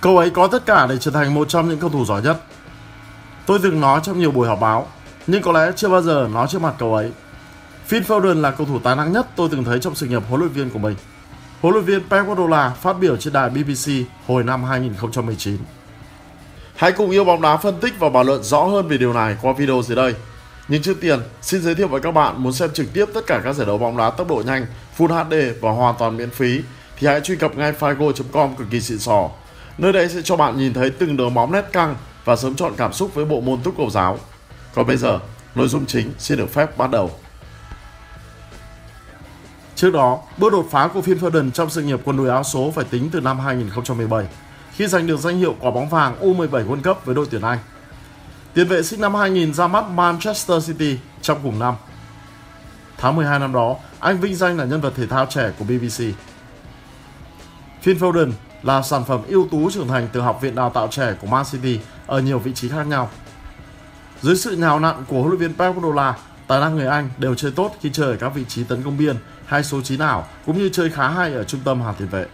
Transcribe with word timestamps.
Cậu 0.00 0.18
ấy 0.18 0.30
có 0.30 0.46
tất 0.46 0.66
cả 0.66 0.86
để 0.86 0.98
trở 0.98 1.10
thành 1.10 1.34
một 1.34 1.48
trong 1.48 1.68
những 1.68 1.78
cầu 1.78 1.90
thủ 1.90 2.04
giỏi 2.04 2.22
nhất. 2.22 2.42
Tôi 3.46 3.58
từng 3.62 3.80
nói 3.80 4.00
trong 4.02 4.18
nhiều 4.18 4.30
buổi 4.30 4.48
họp 4.48 4.60
báo, 4.60 4.86
nhưng 5.26 5.42
có 5.42 5.52
lẽ 5.52 5.72
chưa 5.76 5.88
bao 5.88 6.02
giờ 6.02 6.28
nói 6.32 6.46
trước 6.50 6.62
mặt 6.62 6.74
cậu 6.78 6.94
ấy. 6.94 7.12
Phil 7.86 8.02
Foden 8.02 8.40
là 8.40 8.50
cầu 8.50 8.66
thủ 8.66 8.78
tài 8.78 8.96
năng 8.96 9.12
nhất 9.12 9.26
tôi 9.36 9.48
từng 9.52 9.64
thấy 9.64 9.78
trong 9.80 9.94
sự 9.94 10.06
nghiệp 10.06 10.22
huấn 10.28 10.40
luyện 10.40 10.52
viên 10.52 10.70
của 10.70 10.78
mình. 10.78 10.96
Huấn 11.60 11.74
luyện 11.74 11.84
viên 11.84 12.00
Pep 12.08 12.26
Guardiola 12.26 12.70
phát 12.70 12.92
biểu 12.92 13.16
trên 13.16 13.32
đài 13.32 13.50
BBC 13.50 13.90
hồi 14.26 14.44
năm 14.44 14.64
2019. 14.64 15.58
Hãy 16.76 16.92
cùng 16.92 17.10
yêu 17.10 17.24
bóng 17.24 17.42
đá 17.42 17.56
phân 17.56 17.80
tích 17.80 17.94
và 17.98 18.08
bàn 18.08 18.26
luận 18.26 18.42
rõ 18.42 18.64
hơn 18.64 18.88
về 18.88 18.98
điều 18.98 19.12
này 19.12 19.36
qua 19.42 19.52
video 19.52 19.82
dưới 19.86 19.96
đây. 19.96 20.14
Nhưng 20.68 20.82
trước 20.82 21.00
tiên, 21.00 21.20
xin 21.42 21.62
giới 21.62 21.74
thiệu 21.74 21.88
với 21.88 22.00
các 22.00 22.12
bạn 22.12 22.42
muốn 22.42 22.52
xem 22.52 22.70
trực 22.74 22.86
tiếp 22.92 23.06
tất 23.14 23.20
cả 23.26 23.40
các 23.44 23.52
giải 23.52 23.66
đấu 23.66 23.78
bóng 23.78 23.96
đá 23.96 24.10
tốc 24.10 24.28
độ 24.28 24.42
nhanh, 24.46 24.66
Full 24.98 25.24
HD 25.24 25.60
và 25.60 25.70
hoàn 25.70 25.94
toàn 25.98 26.16
miễn 26.16 26.30
phí 26.30 26.60
thì 26.98 27.06
hãy 27.06 27.20
truy 27.20 27.36
cập 27.36 27.56
ngay 27.56 27.72
figo.com 27.80 28.56
cực 28.56 28.70
kỳ 28.70 28.80
xịn 28.80 28.98
sò. 28.98 29.30
Nơi 29.80 29.92
đây 29.92 30.08
sẽ 30.08 30.22
cho 30.24 30.36
bạn 30.36 30.58
nhìn 30.58 30.74
thấy 30.74 30.90
từng 30.90 31.16
đường 31.16 31.34
bóng 31.34 31.52
nét 31.52 31.64
căng 31.72 31.96
và 32.24 32.36
sớm 32.36 32.54
chọn 32.54 32.72
cảm 32.76 32.92
xúc 32.92 33.14
với 33.14 33.24
bộ 33.24 33.40
môn 33.40 33.60
túc 33.62 33.74
cầu 33.76 33.90
giáo. 33.90 34.18
Còn 34.74 34.86
bây 34.86 34.96
giờ, 34.96 35.18
nội 35.54 35.68
dung 35.68 35.86
chính 35.86 36.12
xin 36.18 36.38
được 36.38 36.52
phép 36.54 36.78
bắt 36.78 36.90
đầu. 36.90 37.10
Trước 39.74 39.90
đó, 39.90 40.18
bước 40.38 40.52
đột 40.52 40.66
phá 40.70 40.88
của 40.94 41.00
Phil 41.00 41.18
Foden 41.18 41.50
trong 41.50 41.70
sự 41.70 41.82
nghiệp 41.82 42.00
quân 42.04 42.16
đội 42.16 42.28
áo 42.28 42.44
số 42.44 42.72
phải 42.74 42.84
tính 42.84 43.08
từ 43.12 43.20
năm 43.20 43.38
2017 43.38 44.24
khi 44.72 44.86
giành 44.86 45.06
được 45.06 45.20
danh 45.20 45.38
hiệu 45.38 45.54
quả 45.60 45.70
bóng 45.70 45.88
vàng 45.88 46.16
U17 46.20 46.48
World 46.48 46.82
Cup 46.82 47.04
với 47.04 47.14
đội 47.14 47.26
tuyển 47.30 47.42
Anh. 47.42 47.58
Tiền 48.54 48.68
vệ 48.68 48.82
sinh 48.82 49.00
năm 49.00 49.14
2000 49.14 49.54
ra 49.54 49.66
mắt 49.66 49.84
Manchester 49.90 50.66
City 50.66 50.98
trong 51.22 51.38
cùng 51.42 51.58
năm. 51.58 51.74
Tháng 52.96 53.16
12 53.16 53.38
năm 53.38 53.52
đó, 53.52 53.76
anh 54.00 54.20
vinh 54.20 54.34
danh 54.34 54.58
là 54.58 54.64
nhân 54.64 54.80
vật 54.80 54.92
thể 54.96 55.06
thao 55.06 55.26
trẻ 55.26 55.50
của 55.58 55.64
BBC. 55.64 56.04
Phil 57.82 57.96
Foden 57.96 58.32
là 58.62 58.82
sản 58.82 59.04
phẩm 59.04 59.22
ưu 59.26 59.48
tú 59.50 59.70
trưởng 59.70 59.88
thành 59.88 60.08
từ 60.12 60.20
học 60.20 60.38
viện 60.42 60.54
đào 60.54 60.70
tạo 60.70 60.88
trẻ 60.90 61.14
của 61.20 61.26
Man 61.26 61.44
City 61.52 61.80
ở 62.06 62.20
nhiều 62.20 62.38
vị 62.38 62.52
trí 62.54 62.68
khác 62.68 62.86
nhau. 62.86 63.10
Dưới 64.22 64.36
sự 64.36 64.56
nhào 64.56 64.80
nặn 64.80 65.04
của 65.08 65.16
huấn 65.16 65.28
luyện 65.28 65.40
viên 65.40 65.54
Pep 65.54 65.74
Guardiola, 65.74 66.16
tài 66.46 66.60
năng 66.60 66.76
người 66.76 66.86
Anh 66.86 67.10
đều 67.18 67.34
chơi 67.34 67.50
tốt 67.50 67.76
khi 67.80 67.90
chơi 67.92 68.10
ở 68.10 68.16
các 68.16 68.28
vị 68.28 68.44
trí 68.48 68.64
tấn 68.64 68.82
công 68.82 68.98
biên 68.98 69.16
hay 69.46 69.64
số 69.64 69.80
9 69.82 69.98
ảo 69.98 70.26
cũng 70.46 70.58
như 70.58 70.68
chơi 70.68 70.90
khá 70.90 71.08
hay 71.08 71.34
ở 71.34 71.44
trung 71.44 71.60
tâm 71.64 71.82
hàng 71.82 71.94
tiền 71.98 72.08
vệ. 72.08 72.26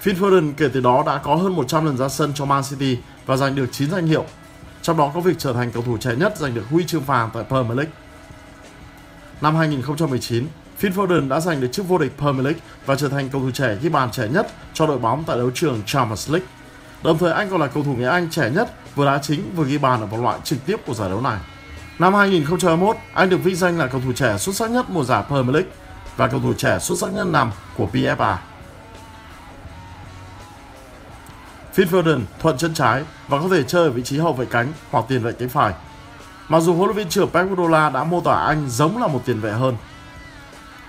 Phil 0.00 0.16
Foden 0.22 0.52
kể 0.56 0.68
từ 0.72 0.80
đó 0.80 1.02
đã 1.06 1.18
có 1.18 1.34
hơn 1.34 1.56
100 1.56 1.84
lần 1.84 1.96
ra 1.96 2.08
sân 2.08 2.32
cho 2.34 2.44
Man 2.44 2.62
City 2.70 2.98
và 3.26 3.36
giành 3.36 3.54
được 3.54 3.66
9 3.72 3.90
danh 3.90 4.06
hiệu, 4.06 4.24
trong 4.82 4.96
đó 4.96 5.10
có 5.14 5.20
việc 5.20 5.38
trở 5.38 5.52
thành 5.52 5.70
cầu 5.70 5.82
thủ 5.82 5.98
trẻ 5.98 6.14
nhất 6.16 6.38
giành 6.38 6.54
được 6.54 6.64
huy 6.70 6.84
chương 6.84 7.02
vàng 7.02 7.30
tại 7.34 7.44
Premier 7.48 7.78
League. 7.78 7.92
Năm 9.40 9.56
2019, 9.56 10.46
Phil 10.78 10.92
Foden 10.92 11.28
đã 11.28 11.40
giành 11.40 11.60
được 11.60 11.68
chức 11.72 11.88
vô 11.88 11.98
địch 11.98 12.12
Premier 12.18 12.44
League 12.44 12.60
và 12.86 12.94
trở 12.94 13.08
thành 13.08 13.28
cầu 13.28 13.40
thủ 13.40 13.50
trẻ 13.50 13.76
ghi 13.82 13.88
bàn 13.88 14.10
trẻ 14.10 14.28
nhất 14.28 14.46
cho 14.74 14.86
đội 14.86 14.98
bóng 14.98 15.24
tại 15.26 15.36
đấu 15.36 15.50
trường 15.54 15.82
Champions 15.86 16.30
League. 16.30 16.46
Đồng 17.02 17.18
thời 17.18 17.32
anh 17.32 17.50
còn 17.50 17.60
là 17.60 17.66
cầu 17.66 17.82
thủ 17.82 17.94
người 17.94 18.06
Anh 18.06 18.30
trẻ 18.30 18.50
nhất 18.50 18.72
vừa 18.94 19.06
đá 19.06 19.18
chính 19.18 19.56
vừa 19.56 19.64
ghi 19.64 19.78
bàn 19.78 20.00
ở 20.00 20.06
vòng 20.06 20.22
loại 20.22 20.38
trực 20.44 20.58
tiếp 20.66 20.76
của 20.86 20.94
giải 20.94 21.08
đấu 21.08 21.20
này. 21.20 21.38
Năm 21.98 22.14
2021, 22.14 22.96
anh 23.12 23.30
được 23.30 23.36
vinh 23.36 23.56
danh 23.56 23.78
là 23.78 23.86
cầu 23.86 24.00
thủ 24.04 24.12
trẻ 24.12 24.38
xuất 24.38 24.56
sắc 24.56 24.70
nhất 24.70 24.90
mùa 24.90 25.04
giải 25.04 25.24
Premier 25.28 25.54
League 25.54 25.70
và 26.16 26.26
cầu 26.26 26.40
thủ 26.40 26.52
trẻ 26.52 26.78
xuất 26.78 26.98
sắc 26.98 27.12
nhất 27.12 27.26
năm 27.26 27.50
của 27.76 27.88
PFA. 27.92 28.36
Phil 31.74 31.88
Foden 31.88 32.20
thuận 32.38 32.56
chân 32.56 32.74
trái 32.74 33.04
và 33.28 33.38
có 33.40 33.48
thể 33.50 33.62
chơi 33.62 33.84
ở 33.84 33.90
vị 33.90 34.02
trí 34.02 34.18
hậu 34.18 34.32
vệ 34.32 34.46
cánh 34.46 34.72
hoặc 34.90 35.04
tiền 35.08 35.22
vệ 35.22 35.32
cánh 35.32 35.48
phải. 35.48 35.74
Mặc 36.48 36.60
dù 36.60 36.74
huấn 36.74 36.86
luyện 36.86 36.96
viên 36.96 37.08
trưởng 37.08 37.30
Pep 37.30 37.46
Guardiola 37.46 37.90
đã 37.90 38.04
mô 38.04 38.20
tả 38.20 38.34
anh 38.34 38.68
giống 38.68 38.98
là 38.98 39.06
một 39.06 39.22
tiền 39.26 39.40
vệ 39.40 39.52
hơn. 39.52 39.76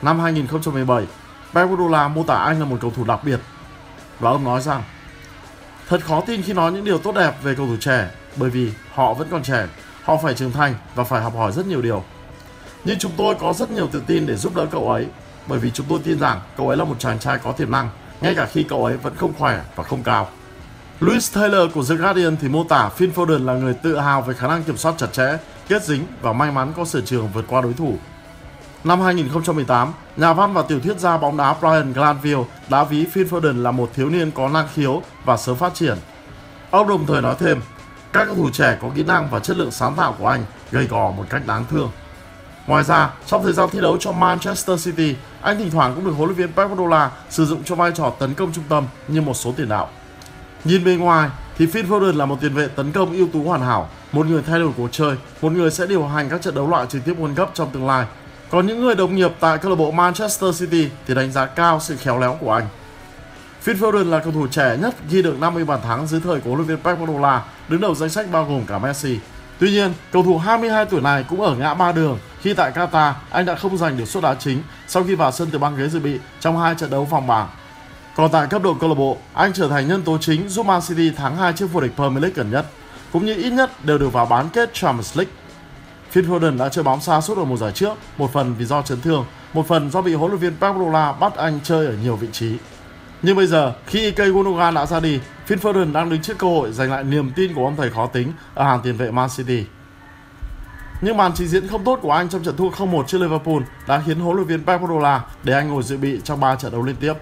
Năm 0.01 0.19
2017, 0.19 1.05
Pep 1.53 1.67
Guardiola 1.67 2.07
mô 2.07 2.23
tả 2.23 2.35
anh 2.35 2.59
là 2.59 2.65
một 2.65 2.77
cầu 2.81 2.91
thủ 2.95 3.03
đặc 3.03 3.19
biệt 3.23 3.39
và 4.19 4.29
ông 4.29 4.43
nói 4.43 4.61
rằng 4.61 4.83
Thật 5.87 6.05
khó 6.05 6.21
tin 6.21 6.41
khi 6.41 6.53
nói 6.53 6.71
những 6.71 6.85
điều 6.85 6.97
tốt 6.97 7.15
đẹp 7.15 7.43
về 7.43 7.55
cầu 7.55 7.65
thủ 7.67 7.75
trẻ 7.79 8.09
bởi 8.35 8.49
vì 8.49 8.71
họ 8.93 9.13
vẫn 9.13 9.27
còn 9.31 9.43
trẻ, 9.43 9.67
họ 10.03 10.17
phải 10.23 10.33
trưởng 10.33 10.51
thành 10.51 10.75
và 10.95 11.03
phải 11.03 11.21
học 11.21 11.33
hỏi 11.35 11.51
rất 11.51 11.67
nhiều 11.67 11.81
điều. 11.81 12.03
Nhưng 12.83 12.99
chúng 12.99 13.11
tôi 13.17 13.35
có 13.35 13.53
rất 13.53 13.71
nhiều 13.71 13.87
tự 13.91 14.03
tin 14.07 14.25
để 14.25 14.35
giúp 14.35 14.55
đỡ 14.55 14.65
cậu 14.71 14.91
ấy 14.91 15.07
bởi 15.47 15.59
vì 15.59 15.71
chúng 15.71 15.85
tôi 15.89 15.99
tin 16.03 16.19
rằng 16.19 16.41
cậu 16.57 16.67
ấy 16.67 16.77
là 16.77 16.83
một 16.83 16.95
chàng 16.99 17.19
trai 17.19 17.37
có 17.37 17.51
tiềm 17.51 17.71
năng 17.71 17.89
ngay 18.21 18.35
cả 18.35 18.45
khi 18.45 18.63
cậu 18.63 18.85
ấy 18.85 18.97
vẫn 18.97 19.15
không 19.15 19.33
khỏe 19.37 19.61
và 19.75 19.83
không 19.83 20.03
cao. 20.03 20.27
Louis 20.99 21.35
Taylor 21.35 21.71
của 21.73 21.83
The 21.89 21.95
Guardian 21.95 22.37
thì 22.37 22.49
mô 22.49 22.63
tả 22.63 22.89
Phil 22.89 23.09
Foden 23.09 23.45
là 23.45 23.53
người 23.53 23.73
tự 23.73 23.99
hào 23.99 24.21
về 24.21 24.33
khả 24.33 24.47
năng 24.47 24.63
kiểm 24.63 24.77
soát 24.77 24.95
chặt 24.97 25.07
chẽ, 25.13 25.37
kết 25.67 25.83
dính 25.83 26.05
và 26.21 26.33
may 26.33 26.51
mắn 26.51 26.73
có 26.77 26.85
sở 26.85 27.01
trường 27.01 27.29
vượt 27.33 27.45
qua 27.47 27.61
đối 27.61 27.73
thủ. 27.73 27.97
Năm 28.83 29.01
2018, 29.01 29.93
nhà 30.17 30.33
văn 30.33 30.53
và 30.53 30.61
tiểu 30.61 30.79
thuyết 30.79 30.99
gia 30.99 31.17
bóng 31.17 31.37
đá 31.37 31.55
Brian 31.59 31.93
Glanville 31.93 32.43
đã 32.69 32.83
ví 32.83 33.05
Phil 33.05 33.27
Foden 33.27 33.61
là 33.61 33.71
một 33.71 33.89
thiếu 33.95 34.09
niên 34.09 34.31
có 34.31 34.49
năng 34.49 34.67
khiếu 34.73 35.01
và 35.25 35.37
sớm 35.37 35.55
phát 35.55 35.73
triển. 35.73 35.97
Ông 36.71 36.87
đồng 36.87 37.05
thời 37.05 37.21
nói 37.21 37.35
thêm, 37.39 37.61
các 38.13 38.25
cầu 38.25 38.35
thủ 38.35 38.49
trẻ 38.49 38.77
có 38.81 38.89
kỹ 38.95 39.03
năng 39.03 39.29
và 39.29 39.39
chất 39.39 39.57
lượng 39.57 39.71
sáng 39.71 39.95
tạo 39.95 40.15
của 40.19 40.27
anh 40.27 40.45
gây 40.71 40.87
gò 40.87 41.11
một 41.11 41.23
cách 41.29 41.47
đáng 41.47 41.65
thương. 41.69 41.91
Ngoài 42.67 42.83
ra, 42.83 43.09
trong 43.25 43.43
thời 43.43 43.53
gian 43.53 43.69
thi 43.71 43.79
đấu 43.81 43.97
cho 43.99 44.11
Manchester 44.11 44.85
City, 44.85 45.15
anh 45.41 45.57
thỉnh 45.57 45.71
thoảng 45.71 45.95
cũng 45.95 46.05
được 46.05 46.13
huấn 46.17 46.29
luyện 46.29 46.37
viên 46.37 46.53
Pep 46.53 46.67
Guardiola 46.67 47.11
sử 47.29 47.45
dụng 47.45 47.63
cho 47.63 47.75
vai 47.75 47.91
trò 47.95 48.09
tấn 48.19 48.33
công 48.33 48.53
trung 48.53 48.63
tâm 48.69 48.87
như 49.07 49.21
một 49.21 49.33
số 49.33 49.53
tiền 49.57 49.69
đạo. 49.69 49.89
Nhìn 50.63 50.83
bề 50.83 50.95
ngoài 50.95 51.29
thì 51.57 51.65
Phil 51.65 51.85
Foden 51.85 52.17
là 52.17 52.25
một 52.25 52.37
tiền 52.41 52.53
vệ 52.53 52.67
tấn 52.67 52.91
công 52.91 53.11
ưu 53.11 53.27
tú 53.33 53.43
hoàn 53.43 53.61
hảo, 53.61 53.89
một 54.11 54.25
người 54.25 54.41
thay 54.47 54.59
đổi 54.59 54.71
cuộc 54.77 54.89
chơi, 54.91 55.15
một 55.41 55.51
người 55.51 55.71
sẽ 55.71 55.85
điều 55.85 56.07
hành 56.07 56.29
các 56.29 56.41
trận 56.41 56.55
đấu 56.55 56.69
loại 56.69 56.87
trực 56.89 57.05
tiếp 57.05 57.15
World 57.19 57.35
Cup 57.35 57.51
trong 57.53 57.69
tương 57.71 57.87
lai. 57.87 58.05
Còn 58.49 58.67
những 58.67 58.81
người 58.81 58.95
đồng 58.95 59.15
nghiệp 59.15 59.31
tại 59.39 59.57
câu 59.57 59.69
lạc 59.71 59.75
bộ 59.75 59.91
Manchester 59.91 60.59
City 60.59 60.89
thì 61.07 61.15
đánh 61.15 61.31
giá 61.31 61.45
cao 61.45 61.79
sự 61.79 61.95
khéo 61.95 62.19
léo 62.19 62.37
của 62.41 62.53
anh. 62.53 62.67
Phil 63.61 63.83
Foden 63.83 64.09
là 64.09 64.19
cầu 64.19 64.31
thủ 64.31 64.47
trẻ 64.47 64.77
nhất 64.81 64.95
ghi 65.09 65.21
được 65.21 65.39
50 65.39 65.65
bàn 65.65 65.79
thắng 65.83 66.07
dưới 66.07 66.21
thời 66.23 66.39
của 66.39 66.49
huấn 66.49 66.57
luyện 66.57 66.67
viên 66.67 66.77
Pep 66.77 66.97
Guardiola, 66.97 67.43
đứng 67.67 67.81
đầu 67.81 67.95
danh 67.95 68.09
sách 68.09 68.31
bao 68.31 68.45
gồm 68.45 68.65
cả 68.67 68.77
Messi. 68.77 69.19
Tuy 69.59 69.71
nhiên, 69.71 69.93
cầu 70.11 70.23
thủ 70.23 70.37
22 70.37 70.85
tuổi 70.85 71.01
này 71.01 71.25
cũng 71.29 71.41
ở 71.41 71.55
ngã 71.55 71.73
ba 71.73 71.91
đường 71.91 72.19
khi 72.41 72.53
tại 72.53 72.71
Qatar 72.71 73.13
anh 73.29 73.45
đã 73.45 73.55
không 73.55 73.77
giành 73.77 73.97
được 73.97 74.05
suất 74.05 74.23
đá 74.23 74.35
chính 74.35 74.61
sau 74.87 75.03
khi 75.03 75.15
vào 75.15 75.31
sân 75.31 75.49
từ 75.51 75.59
băng 75.59 75.77
ghế 75.77 75.87
dự 75.87 75.99
bị 75.99 76.19
trong 76.39 76.59
hai 76.59 76.75
trận 76.75 76.89
đấu 76.89 77.05
vòng 77.05 77.27
bảng 77.27 77.47
còn 78.17 78.31
tại 78.31 78.47
cấp 78.47 78.63
độ 78.63 78.73
câu 78.73 78.89
lạc 78.89 78.95
bộ, 78.95 79.17
anh 79.33 79.53
trở 79.53 79.67
thành 79.67 79.87
nhân 79.87 80.01
tố 80.01 80.17
chính 80.17 80.49
giúp 80.49 80.65
Man 80.65 80.81
City 80.87 81.11
thắng 81.11 81.37
hai 81.37 81.53
chiếc 81.53 81.65
vô 81.65 81.79
địch 81.81 81.91
Premier 81.95 82.21
League 82.21 82.33
gần 82.35 82.51
nhất, 82.51 82.65
cũng 83.11 83.25
như 83.25 83.35
ít 83.35 83.49
nhất 83.49 83.85
đều 83.85 83.97
được 83.97 84.13
vào 84.13 84.25
bán 84.25 84.49
kết 84.49 84.73
Champions 84.73 85.17
League. 85.17 85.33
Phil 86.11 86.31
Foden 86.31 86.57
đã 86.57 86.69
chơi 86.69 86.83
bóng 86.83 87.01
xa 87.01 87.21
suốt 87.21 87.37
ở 87.37 87.45
mùa 87.45 87.57
giải 87.57 87.71
trước, 87.71 87.93
một 88.17 88.33
phần 88.33 88.55
vì 88.57 88.65
do 88.65 88.81
chấn 88.81 89.01
thương, 89.01 89.25
một 89.53 89.67
phần 89.67 89.91
do 89.91 90.01
bị 90.01 90.13
huấn 90.13 90.31
luyện 90.31 90.41
viên 90.41 90.51
Pep 90.51 90.75
Guardiola 90.75 91.11
bắt 91.11 91.35
anh 91.35 91.59
chơi 91.63 91.85
ở 91.85 91.93
nhiều 92.03 92.15
vị 92.15 92.27
trí. 92.31 92.57
Nhưng 93.21 93.35
bây 93.35 93.47
giờ, 93.47 93.73
khi 93.85 93.99
Ike 93.99 94.29
Gundogan 94.29 94.73
đã 94.73 94.85
ra 94.85 94.99
đi, 94.99 95.19
Phil 95.45 95.59
Foden 95.59 95.93
đang 95.93 96.09
đứng 96.09 96.21
trước 96.21 96.37
cơ 96.37 96.47
hội 96.47 96.71
giành 96.71 96.91
lại 96.91 97.03
niềm 97.03 97.31
tin 97.35 97.53
của 97.53 97.65
ông 97.65 97.75
thầy 97.75 97.89
khó 97.89 98.07
tính 98.07 98.33
ở 98.53 98.63
hàng 98.63 98.81
tiền 98.83 98.97
vệ 98.97 99.11
Man 99.11 99.29
City. 99.37 99.65
Nhưng 101.01 101.17
màn 101.17 101.31
trình 101.35 101.47
diễn 101.47 101.67
không 101.67 101.83
tốt 101.83 101.99
của 102.01 102.11
anh 102.11 102.29
trong 102.29 102.43
trận 102.43 102.57
thua 102.57 102.69
0-1 102.69 103.03
trước 103.03 103.17
Liverpool 103.17 103.61
đã 103.87 104.01
khiến 104.05 104.19
huấn 104.19 104.35
luyện 104.35 104.47
viên 104.47 104.65
Pep 104.65 104.79
Guardiola 104.79 105.21
để 105.43 105.53
anh 105.53 105.69
ngồi 105.69 105.83
dự 105.83 105.97
bị 105.97 106.21
trong 106.23 106.39
3 106.39 106.55
trận 106.55 106.71
đấu 106.71 106.83
liên 106.83 106.95
tiếp. 106.95 107.13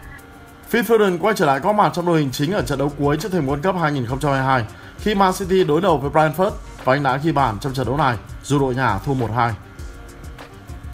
Phil 0.69 0.81
Foden 0.81 1.17
quay 1.17 1.35
trở 1.37 1.45
lại 1.45 1.59
có 1.59 1.73
mặt 1.73 1.91
trong 1.95 2.05
đội 2.05 2.19
hình 2.19 2.31
chính 2.31 2.51
ở 2.51 2.61
trận 2.61 2.79
đấu 2.79 2.91
cuối 2.97 3.17
trước 3.17 3.31
thềm 3.31 3.47
World 3.47 3.61
Cup 3.61 3.81
2022 3.81 4.65
khi 4.99 5.15
Man 5.15 5.33
City 5.33 5.63
đối 5.63 5.81
đầu 5.81 5.97
với 5.97 6.11
Brentford 6.11 6.51
và 6.83 6.93
anh 6.93 7.03
đã 7.03 7.17
ghi 7.17 7.31
bàn 7.31 7.57
trong 7.61 7.73
trận 7.73 7.85
đấu 7.85 7.97
này 7.97 8.17
dù 8.45 8.59
đội 8.59 8.75
nhà 8.75 8.99
thua 8.99 9.13
1-2. 9.13 9.51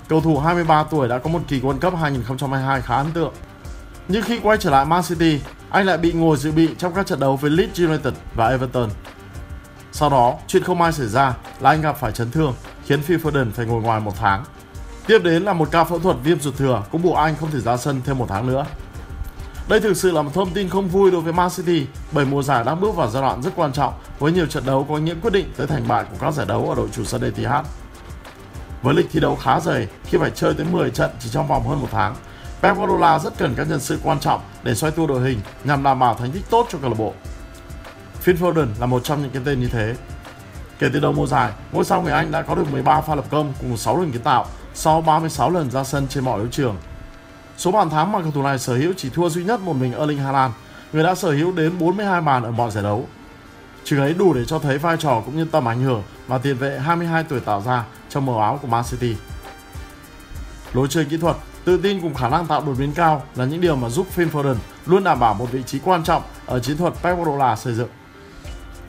Cầu 0.09 0.21
thủ 0.21 0.39
23 0.39 0.83
tuổi 0.83 1.07
đã 1.07 1.17
có 1.17 1.29
một 1.29 1.41
kỳ 1.47 1.59
World 1.59 1.79
Cup 1.79 1.95
2022 1.95 2.81
khá 2.81 2.95
ấn 2.95 3.11
tượng. 3.11 3.33
Nhưng 4.07 4.23
khi 4.23 4.39
quay 4.39 4.57
trở 4.57 4.69
lại 4.69 4.85
Man 4.85 5.03
City, 5.03 5.41
anh 5.69 5.85
lại 5.85 5.97
bị 5.97 6.11
ngồi 6.11 6.37
dự 6.37 6.51
bị 6.51 6.69
trong 6.77 6.93
các 6.93 7.05
trận 7.05 7.19
đấu 7.19 7.35
với 7.35 7.51
Leeds 7.51 7.79
United 7.79 8.13
và 8.35 8.47
Everton. 8.47 8.89
Sau 9.91 10.09
đó, 10.09 10.33
chuyện 10.47 10.63
không 10.63 10.79
may 10.79 10.91
xảy 10.91 11.07
ra 11.07 11.35
là 11.59 11.69
anh 11.69 11.81
gặp 11.81 11.97
phải 11.99 12.11
chấn 12.11 12.31
thương 12.31 12.53
khiến 12.85 13.01
Phil 13.01 13.17
Foden 13.17 13.51
phải 13.51 13.65
ngồi 13.65 13.81
ngoài 13.81 13.99
một 13.99 14.13
tháng. 14.19 14.43
Tiếp 15.07 15.19
đến 15.23 15.43
là 15.43 15.53
một 15.53 15.71
ca 15.71 15.83
phẫu 15.83 15.99
thuật 15.99 16.17
viêm 16.23 16.39
ruột 16.39 16.55
thừa 16.57 16.83
cũng 16.91 17.01
buộc 17.01 17.15
anh 17.15 17.35
không 17.35 17.51
thể 17.51 17.59
ra 17.59 17.77
sân 17.77 18.01
thêm 18.05 18.17
một 18.17 18.25
tháng 18.29 18.47
nữa. 18.47 18.65
Đây 19.71 19.79
thực 19.79 19.97
sự 19.97 20.11
là 20.11 20.21
một 20.21 20.31
thông 20.33 20.53
tin 20.53 20.69
không 20.69 20.87
vui 20.87 21.11
đối 21.11 21.21
với 21.21 21.33
Man 21.33 21.49
City 21.49 21.85
bởi 22.11 22.25
mùa 22.25 22.43
giải 22.43 22.63
đang 22.63 22.81
bước 22.81 22.95
vào 22.95 23.09
giai 23.09 23.21
đoạn 23.21 23.41
rất 23.41 23.51
quan 23.55 23.73
trọng 23.73 23.93
với 24.19 24.31
nhiều 24.31 24.45
trận 24.45 24.65
đấu 24.65 24.85
có 24.89 24.95
ý 24.95 25.01
nghĩa 25.01 25.15
quyết 25.21 25.33
định 25.33 25.53
tới 25.57 25.67
thành 25.67 25.87
bại 25.87 26.05
của 26.11 26.17
các 26.19 26.31
giải 26.31 26.45
đấu 26.45 26.69
ở 26.69 26.75
đội 26.75 26.89
chủ 26.91 27.03
sân 27.03 27.21
Etihad. 27.21 27.65
Với 28.81 28.93
lịch 28.93 29.07
thi 29.11 29.19
đấu 29.19 29.35
khá 29.35 29.59
dày 29.59 29.87
khi 30.05 30.17
phải 30.17 30.31
chơi 30.31 30.53
tới 30.53 30.65
10 30.71 30.89
trận 30.89 31.11
chỉ 31.19 31.29
trong 31.29 31.47
vòng 31.47 31.67
hơn 31.67 31.81
một 31.81 31.87
tháng, 31.91 32.15
Pep 32.61 32.77
Guardiola 32.77 33.19
rất 33.19 33.37
cần 33.37 33.53
các 33.57 33.69
nhân 33.69 33.79
sự 33.79 33.99
quan 34.03 34.19
trọng 34.19 34.41
để 34.63 34.75
xoay 34.75 34.91
tua 34.91 35.07
đội 35.07 35.21
hình 35.21 35.39
nhằm 35.63 35.83
đảm 35.83 35.99
bảo 35.99 36.13
thành 36.13 36.31
tích 36.31 36.43
tốt 36.49 36.67
cho 36.71 36.77
câu 36.81 36.89
lạc 36.89 36.97
bộ. 36.99 37.13
Phil 38.21 38.35
Foden 38.35 38.67
là 38.79 38.85
một 38.85 39.03
trong 39.03 39.21
những 39.21 39.31
cái 39.31 39.41
tên 39.45 39.59
như 39.59 39.67
thế. 39.67 39.95
Kể 40.79 40.89
từ 40.93 40.99
đầu 40.99 41.11
mùa 41.11 41.27
giải, 41.27 41.51
ngôi 41.71 41.83
sao 41.83 42.01
người 42.01 42.13
Anh 42.13 42.31
đã 42.31 42.41
có 42.41 42.55
được 42.55 42.71
13 42.71 43.01
pha 43.01 43.15
lập 43.15 43.25
công 43.31 43.53
cùng 43.61 43.77
6 43.77 43.99
lần 43.99 44.11
kiến 44.11 44.21
tạo 44.21 44.45
sau 44.73 45.01
36 45.01 45.49
lần 45.49 45.71
ra 45.71 45.83
sân 45.83 46.07
trên 46.07 46.25
mọi 46.25 46.39
đấu 46.39 46.47
trường 46.51 46.75
Số 47.61 47.71
bàn 47.71 47.89
thắng 47.89 48.11
mà 48.11 48.21
cầu 48.21 48.31
thủ 48.31 48.43
này 48.43 48.59
sở 48.59 48.75
hữu 48.75 48.93
chỉ 48.97 49.09
thua 49.09 49.29
duy 49.29 49.43
nhất 49.43 49.59
một 49.59 49.73
mình 49.73 49.93
Erling 49.93 50.17
Haaland, 50.17 50.53
người 50.93 51.03
đã 51.03 51.15
sở 51.15 51.31
hữu 51.31 51.51
đến 51.51 51.79
42 51.79 52.21
bàn 52.21 52.43
ở 52.43 52.51
mọi 52.51 52.71
giải 52.71 52.83
đấu. 52.83 53.05
Chừng 53.83 53.99
ấy 53.99 54.13
đủ 54.13 54.33
để 54.33 54.45
cho 54.45 54.59
thấy 54.59 54.77
vai 54.77 54.97
trò 54.97 55.21
cũng 55.25 55.37
như 55.37 55.45
tầm 55.45 55.67
ảnh 55.67 55.81
hưởng 55.81 56.03
mà 56.27 56.37
tiền 56.37 56.57
vệ 56.57 56.79
22 56.79 57.23
tuổi 57.23 57.39
tạo 57.39 57.61
ra 57.61 57.85
trong 58.09 58.25
màu 58.25 58.39
áo 58.39 58.59
của 58.61 58.67
Man 58.67 58.83
City. 58.91 59.15
Lối 60.73 60.87
chơi 60.89 61.05
kỹ 61.05 61.17
thuật, 61.17 61.35
tự 61.65 61.77
tin 61.77 62.01
cùng 62.01 62.13
khả 62.13 62.29
năng 62.29 62.47
tạo 62.47 62.63
đột 62.65 62.75
biến 62.79 62.93
cao 62.93 63.23
là 63.35 63.45
những 63.45 63.61
điều 63.61 63.75
mà 63.75 63.89
giúp 63.89 64.07
Phil 64.11 64.27
Foden 64.27 64.55
luôn 64.85 65.03
đảm 65.03 65.19
bảo 65.19 65.33
một 65.33 65.51
vị 65.51 65.63
trí 65.65 65.79
quan 65.79 66.03
trọng 66.03 66.21
ở 66.45 66.59
chiến 66.59 66.77
thuật 66.77 66.93
Pep 67.03 67.17
Guardiola 67.17 67.55
xây 67.55 67.73
dựng. 67.73 67.89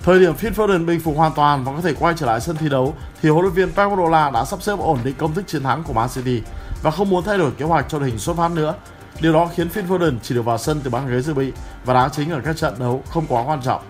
Thời 0.02 0.18
điểm 0.18 0.34
Phil 0.34 0.52
Foden 0.52 0.86
bình 0.86 1.00
phục 1.00 1.16
hoàn 1.16 1.32
toàn 1.32 1.64
và 1.64 1.72
có 1.72 1.80
thể 1.80 1.94
quay 1.94 2.14
trở 2.16 2.26
lại 2.26 2.40
sân 2.40 2.56
thi 2.56 2.68
đấu 2.68 2.94
thì 3.22 3.28
huấn 3.28 3.42
luyện 3.42 3.54
viên 3.54 3.72
Pep 3.72 3.88
Guardiola 3.88 4.30
đã 4.30 4.44
sắp 4.44 4.62
xếp 4.62 4.78
ổn 4.78 4.98
định 5.04 5.14
công 5.18 5.34
thức 5.34 5.44
chiến 5.46 5.62
thắng 5.62 5.82
của 5.82 5.92
Man 5.92 6.08
City 6.08 6.42
và 6.82 6.90
không 6.90 7.10
muốn 7.10 7.24
thay 7.24 7.38
đổi 7.38 7.50
kế 7.50 7.64
hoạch 7.64 7.86
cho 7.88 7.98
đội 7.98 8.08
hình 8.08 8.18
xuất 8.18 8.36
phát 8.36 8.50
nữa. 8.50 8.74
Điều 9.20 9.32
đó 9.32 9.50
khiến 9.54 9.68
Phil 9.68 9.84
Foden 9.84 10.16
chỉ 10.22 10.34
được 10.34 10.42
vào 10.42 10.58
sân 10.58 10.80
từ 10.84 10.90
băng 10.90 11.08
ghế 11.08 11.20
dự 11.20 11.34
bị 11.34 11.52
và 11.84 11.94
đá 11.94 12.08
chính 12.08 12.30
ở 12.30 12.40
các 12.44 12.56
trận 12.56 12.74
đấu 12.78 13.02
không 13.10 13.26
quá 13.28 13.42
quan 13.46 13.62
trọng. 13.62 13.82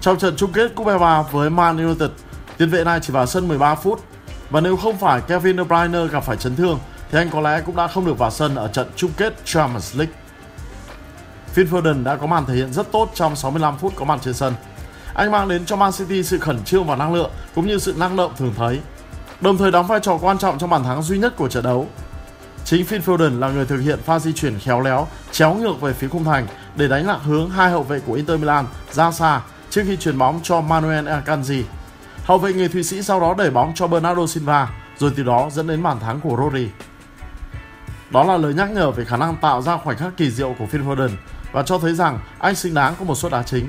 Trong 0.00 0.18
trận 0.18 0.36
chung 0.36 0.52
kết 0.52 0.74
Cúp 0.74 0.86
e 0.86 0.94
FA 0.94 1.22
với 1.22 1.50
Man 1.50 1.76
United, 1.76 2.10
tiền 2.58 2.70
vệ 2.70 2.84
này 2.84 3.00
chỉ 3.02 3.12
vào 3.12 3.26
sân 3.26 3.48
13 3.48 3.74
phút 3.74 4.00
và 4.50 4.60
nếu 4.60 4.76
không 4.76 4.98
phải 4.98 5.20
Kevin 5.20 5.56
De 5.56 5.64
Bruyne 5.64 6.06
gặp 6.06 6.24
phải 6.24 6.36
chấn 6.36 6.56
thương 6.56 6.78
thì 7.10 7.18
anh 7.18 7.30
có 7.30 7.40
lẽ 7.40 7.60
cũng 7.66 7.76
đã 7.76 7.86
không 7.86 8.06
được 8.06 8.18
vào 8.18 8.30
sân 8.30 8.54
ở 8.54 8.68
trận 8.68 8.90
chung 8.96 9.10
kết 9.16 9.34
Champions 9.44 9.96
League. 9.96 10.14
Phil 11.52 11.66
Foden 11.66 12.04
đã 12.04 12.16
có 12.16 12.26
màn 12.26 12.46
thể 12.46 12.54
hiện 12.54 12.72
rất 12.72 12.92
tốt 12.92 13.10
trong 13.14 13.36
65 13.36 13.78
phút 13.78 13.92
có 13.96 14.04
mặt 14.04 14.20
trên 14.24 14.34
sân. 14.34 14.54
Anh 15.14 15.30
mang 15.30 15.48
đến 15.48 15.66
cho 15.66 15.76
Man 15.76 15.92
City 15.92 16.22
sự 16.22 16.38
khẩn 16.38 16.64
trương 16.64 16.84
và 16.84 16.96
năng 16.96 17.14
lượng 17.14 17.30
cũng 17.54 17.66
như 17.66 17.78
sự 17.78 17.94
năng 17.96 18.16
động 18.16 18.32
thường 18.36 18.54
thấy, 18.56 18.80
đồng 19.40 19.58
thời 19.58 19.70
đóng 19.70 19.86
vai 19.86 20.00
trò 20.00 20.18
quan 20.20 20.38
trọng 20.38 20.58
trong 20.58 20.70
bàn 20.70 20.84
thắng 20.84 21.02
duy 21.02 21.18
nhất 21.18 21.36
của 21.36 21.48
trận 21.48 21.64
đấu. 21.64 21.86
Chính 22.64 22.84
Phil 22.84 23.00
Foden 23.00 23.38
là 23.38 23.50
người 23.50 23.66
thực 23.66 23.78
hiện 23.80 23.98
pha 24.04 24.18
di 24.18 24.32
chuyển 24.32 24.58
khéo 24.58 24.80
léo, 24.80 25.06
chéo 25.32 25.54
ngược 25.54 25.80
về 25.80 25.92
phía 25.92 26.08
khung 26.08 26.24
thành 26.24 26.46
để 26.76 26.88
đánh 26.88 27.06
lạc 27.06 27.18
hướng 27.24 27.50
hai 27.50 27.70
hậu 27.70 27.82
vệ 27.82 28.00
của 28.00 28.12
Inter 28.12 28.40
Milan 28.40 28.66
ra 28.90 29.10
xa 29.10 29.40
trước 29.70 29.82
khi 29.86 29.96
chuyển 29.96 30.18
bóng 30.18 30.40
cho 30.42 30.60
Manuel 30.60 31.08
Akanji. 31.08 31.62
Hậu 32.24 32.38
vệ 32.38 32.52
người 32.52 32.68
Thụy 32.68 32.82
Sĩ 32.82 33.02
sau 33.02 33.20
đó 33.20 33.34
đẩy 33.38 33.50
bóng 33.50 33.72
cho 33.74 33.86
Bernardo 33.86 34.26
Silva, 34.26 34.68
rồi 34.98 35.12
từ 35.16 35.22
đó 35.22 35.48
dẫn 35.52 35.66
đến 35.66 35.82
bàn 35.82 36.00
thắng 36.00 36.20
của 36.20 36.36
Rodri. 36.36 36.68
Đó 38.10 38.24
là 38.24 38.36
lời 38.36 38.54
nhắc 38.54 38.70
nhở 38.70 38.90
về 38.90 39.04
khả 39.04 39.16
năng 39.16 39.36
tạo 39.36 39.62
ra 39.62 39.76
khoảnh 39.76 39.96
khắc 39.96 40.16
kỳ 40.16 40.30
diệu 40.30 40.54
của 40.58 40.66
Phil 40.66 40.82
Foden 40.82 41.10
và 41.52 41.62
cho 41.62 41.78
thấy 41.78 41.94
rằng 41.94 42.18
anh 42.38 42.54
xứng 42.54 42.74
đáng 42.74 42.94
có 42.98 43.04
một 43.04 43.14
suất 43.14 43.32
đá 43.32 43.42
chính. 43.42 43.68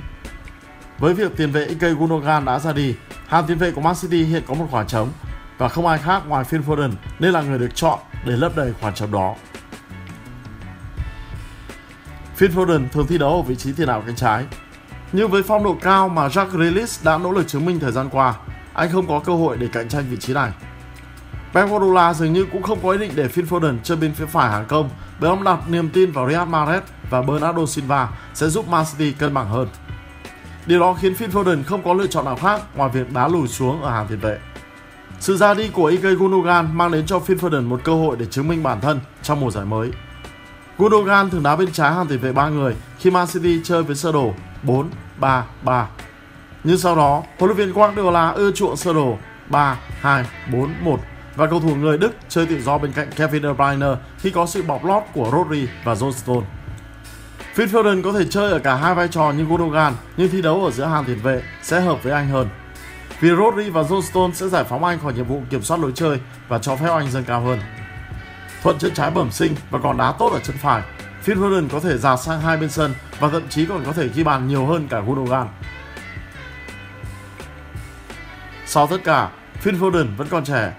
Với 1.00 1.14
việc 1.14 1.38
tiền 1.38 1.52
vệ 1.52 1.66
Ike 1.66 1.90
Gundogan 1.90 2.46
đã 2.46 2.60
ra 2.60 2.74
đi, 2.74 2.96
hàng 3.28 3.46
tiền 3.48 3.58
vệ 3.58 3.72
của 3.72 3.82
Man 3.82 3.96
City 4.02 4.24
hiện 4.24 4.44
có 4.48 4.54
một 4.54 4.68
khoảng 4.72 4.88
trống 4.88 5.10
và 5.58 5.70
không 5.70 5.88
ai 5.88 5.98
khác 5.98 6.24
ngoài 6.28 6.44
Phil 6.44 6.62
Foden 6.62 6.92
nên 7.20 7.32
là 7.32 7.42
người 7.42 7.60
được 7.60 7.76
chọn 7.76 8.00
để 8.26 8.36
lấp 8.36 8.56
đầy 8.56 8.74
khoảng 8.82 8.94
trống 8.94 9.12
đó. 9.12 9.36
Phil 12.36 12.52
Foden 12.52 12.88
thường 12.90 13.08
thi 13.08 13.18
đấu 13.18 13.36
ở 13.36 13.42
vị 13.42 13.56
trí 13.56 13.74
tiền 13.74 13.88
đạo 13.88 14.04
cánh 14.06 14.16
trái. 14.16 14.46
Nhưng 15.12 15.32
với 15.32 15.44
phong 15.44 15.64
độ 15.64 15.78
cao 15.82 16.10
mà 16.10 16.28
Jack 16.28 16.46
Grealish 16.46 17.04
đã 17.04 17.18
nỗ 17.18 17.32
lực 17.32 17.48
chứng 17.48 17.66
minh 17.66 17.80
thời 17.80 17.92
gian 17.92 18.10
qua, 18.10 18.34
anh 18.74 18.92
không 18.92 19.08
có 19.08 19.20
cơ 19.20 19.36
hội 19.36 19.58
để 19.58 19.68
cạnh 19.74 19.90
tranh 19.90 20.06
vị 20.10 20.18
trí 20.20 20.34
này. 20.34 20.52
Pep 21.54 21.70
Guardiola 21.70 22.14
dường 22.14 22.34
như 22.34 22.46
cũng 22.52 22.64
không 22.64 22.80
có 22.84 22.92
ý 22.92 22.98
định 22.98 23.12
để 23.16 23.28
Phil 23.28 23.46
Foden 23.46 23.78
chơi 23.84 23.98
bên 23.98 24.14
phía 24.14 24.26
phải 24.26 24.52
hàng 24.52 24.66
công 24.66 24.90
bởi 25.20 25.30
ông 25.30 25.44
đặt 25.44 25.60
niềm 25.70 25.90
tin 25.90 26.12
vào 26.12 26.30
Riyad 26.30 26.48
Mahrez 26.48 26.82
và 27.10 27.22
Bernardo 27.22 27.66
Silva 27.66 28.10
sẽ 28.34 28.48
giúp 28.48 28.68
Man 28.68 28.86
City 28.92 29.12
cân 29.12 29.34
bằng 29.34 29.50
hơn. 29.50 29.68
Điều 30.66 30.80
đó 30.80 30.94
khiến 30.94 31.16
Phil 31.16 31.30
Foden 31.30 31.64
không 31.64 31.84
có 31.84 31.94
lựa 31.94 32.08
chọn 32.08 32.26
nào 32.26 32.36
khác 32.36 32.62
ngoài 32.76 32.90
việc 32.94 33.14
đá 33.14 33.28
lùi 33.28 33.48
xuống 33.48 33.82
ở 33.82 33.92
hàng 33.92 34.08
tiền 34.10 34.20
vệ. 34.20 34.40
Sự 35.26 35.38
ra 35.38 35.54
đi 35.54 35.70
của 35.70 35.86
Ike 35.86 36.14
Gundogan 36.14 36.78
mang 36.78 36.92
đến 36.92 37.06
cho 37.06 37.20
Phil 37.20 37.38
Foden 37.38 37.68
một 37.68 37.82
cơ 37.84 37.94
hội 37.94 38.18
để 38.20 38.26
chứng 38.26 38.48
minh 38.48 38.64
bản 38.64 38.82
thân 38.82 39.00
trong 39.24 39.40
mùa 39.40 39.52
giải 39.52 39.66
mới. 39.66 39.92
Gundogan 40.78 41.30
thường 41.30 41.44
đá 41.44 41.56
bên 41.56 41.72
trái 41.72 41.94
hàng 41.94 42.08
tiền 42.08 42.20
vệ 42.20 42.32
ba 42.32 42.50
người 42.50 42.76
khi 43.00 43.10
Man 43.10 43.28
City 43.28 43.62
chơi 43.64 43.84
với 43.84 43.96
sơ 43.96 44.12
đồ 44.12 44.34
4-3-3. 45.64 45.86
Nhưng 46.64 46.78
sau 46.78 46.96
đó, 46.96 47.24
huấn 47.40 47.50
luyện 47.52 47.58
viên 47.58 47.74
Guardiola 47.74 48.30
ưa 48.30 48.52
chuộng 48.52 48.78
sơ 48.78 48.94
đồ 48.94 49.18
3-2-4-1 49.50 50.26
và 51.36 51.48
cầu 51.48 51.60
thủ 51.60 51.76
người 51.76 51.98
Đức 51.98 52.12
chơi 52.30 52.46
tự 52.46 52.62
do 52.62 52.78
bên 52.78 52.92
cạnh 52.92 53.08
Kevin 53.16 53.44
De 53.44 53.54
Bruyne 53.54 53.96
khi 54.18 54.30
có 54.30 54.46
sự 54.46 54.64
bọc 54.64 54.86
lót 54.86 55.04
của 55.14 55.30
Rodri 55.32 55.68
và 55.84 55.94
John 55.94 56.12
Stone. 56.12 56.48
Phil 57.54 57.76
Foden 57.76 58.04
có 58.04 58.12
thể 58.12 58.26
chơi 58.30 58.52
ở 58.52 58.60
cả 58.60 58.76
hai 58.76 58.96
vai 58.96 59.08
trò 59.08 59.32
như 59.32 59.44
Gundogan 59.46 59.94
nhưng 60.18 60.30
thi 60.30 60.42
đấu 60.42 60.66
ở 60.66 60.72
giữa 60.72 60.86
hàng 60.86 61.04
tiền 61.06 61.20
vệ 61.24 61.42
sẽ 61.64 61.82
hợp 61.82 62.04
với 62.04 62.14
anh 62.14 62.30
hơn. 62.30 62.50
Vì 63.20 63.30
Rodri 63.30 63.70
và 63.70 63.82
John 63.82 64.02
Stone 64.02 64.34
sẽ 64.34 64.48
giải 64.48 64.64
phóng 64.64 64.84
anh 64.84 65.00
khỏi 65.00 65.14
nhiệm 65.14 65.26
vụ 65.26 65.42
kiểm 65.50 65.62
soát 65.62 65.80
lối 65.80 65.92
chơi 65.96 66.20
và 66.48 66.60
cho 66.60 66.76
phép 66.76 66.90
anh 66.92 67.12
dâng 67.12 67.24
cao 67.24 67.42
hơn. 67.42 67.60
Thuận 68.64 68.78
chân 68.78 68.94
trái 68.94 69.12
bẩm 69.12 69.32
sinh 69.32 69.56
và 69.70 69.80
còn 69.84 69.98
đá 69.98 70.14
tốt 70.20 70.32
ở 70.34 70.40
chân 70.40 70.56
phải, 70.58 70.82
Phil 71.22 71.38
Foden 71.38 71.70
có 71.70 71.80
thể 71.80 71.98
dạt 71.98 72.20
sang 72.20 72.42
hai 72.42 72.58
bên 72.58 72.70
sân 72.70 72.94
và 73.20 73.30
thậm 73.30 73.50
chí 73.50 73.66
còn 73.66 73.84
có 73.86 73.94
thể 73.94 74.08
ghi 74.08 74.24
bàn 74.24 74.48
nhiều 74.48 74.66
hơn 74.66 74.88
cả 74.88 75.02
Gundogan. 75.02 75.48
Sau 78.66 78.88
tất 78.88 78.98
cả, 79.04 79.30
Phil 79.54 79.76
Foden 79.76 80.16
vẫn 80.18 80.28
còn 80.28 80.46
trẻ, 80.46 80.74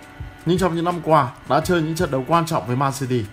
nhưng 0.47 0.59
trong 0.59 0.75
những 0.75 0.85
năm 0.85 1.00
qua 1.03 1.29
đã 1.49 1.61
chơi 1.61 1.83
những 1.83 1.94
trận 1.94 2.11
đấu 2.11 2.25
quan 2.29 2.47
trọng 2.47 2.67
với 2.67 2.77
Man 2.77 2.93
City. 2.93 3.25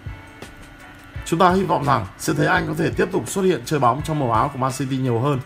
Chúng 1.25 1.39
ta 1.39 1.49
hy 1.49 1.63
vọng 1.63 1.85
rằng 1.85 2.05
sẽ 2.17 2.33
thấy 2.33 2.47
anh 2.47 2.67
có 2.67 2.73
thể 2.77 2.89
tiếp 2.89 3.05
tục 3.11 3.29
xuất 3.29 3.41
hiện 3.41 3.61
chơi 3.65 3.79
bóng 3.79 4.01
trong 4.05 4.19
màu 4.19 4.31
áo 4.31 4.49
của 4.53 4.59
Man 4.59 4.71
City 4.71 4.97
nhiều 4.97 5.19
hơn. 5.19 5.39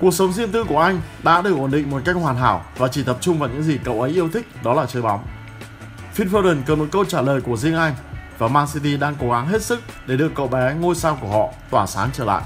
Cuộc 0.00 0.14
sống 0.14 0.32
riêng 0.32 0.52
tư 0.52 0.64
của 0.64 0.80
anh 0.80 1.00
đã 1.22 1.42
được 1.42 1.56
ổn 1.58 1.70
định 1.70 1.90
một 1.90 2.02
cách 2.04 2.16
hoàn 2.16 2.36
hảo 2.36 2.64
và 2.76 2.88
chỉ 2.88 3.02
tập 3.02 3.16
trung 3.20 3.38
vào 3.38 3.48
những 3.48 3.62
gì 3.62 3.78
cậu 3.84 4.02
ấy 4.02 4.10
yêu 4.10 4.28
thích, 4.32 4.46
đó 4.64 4.74
là 4.74 4.86
chơi 4.86 5.02
bóng. 5.02 5.24
Phil 6.12 6.28
Foden 6.28 6.62
cần 6.66 6.78
một 6.78 6.86
câu 6.92 7.04
trả 7.04 7.22
lời 7.22 7.40
của 7.40 7.56
riêng 7.56 7.74
anh 7.76 7.94
và 8.38 8.48
Man 8.48 8.66
City 8.74 8.96
đang 8.96 9.14
cố 9.20 9.30
gắng 9.30 9.48
hết 9.48 9.62
sức 9.62 9.82
để 10.06 10.16
đưa 10.16 10.28
cậu 10.28 10.48
bé 10.48 10.74
ngôi 10.74 10.94
sao 10.94 11.18
của 11.20 11.28
họ 11.28 11.48
tỏa 11.70 11.86
sáng 11.86 12.10
trở 12.12 12.24
lại. 12.24 12.42